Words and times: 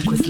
to 0.00 0.21